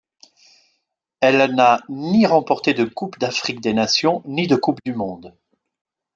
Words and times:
Elle 1.19 1.53
n'a 1.53 1.81
ni 1.87 2.25
remporté 2.25 2.73
de 2.73 2.85
coupe 2.85 3.19
d'Afrique 3.19 3.61
des 3.61 3.75
nations 3.75 4.23
ni 4.25 4.47
de 4.47 4.55
coupe 4.55 4.79
du 4.83 4.93
monde. 4.95 5.37